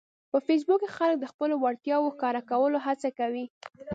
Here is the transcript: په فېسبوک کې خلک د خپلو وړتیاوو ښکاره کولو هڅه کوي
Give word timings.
په 0.31 0.37
فېسبوک 0.45 0.81
کې 0.83 0.93
خلک 0.97 1.17
د 1.19 1.25
خپلو 1.31 1.55
وړتیاوو 1.63 2.13
ښکاره 2.15 2.41
کولو 2.51 2.77
هڅه 2.85 3.09
کوي 3.19 3.45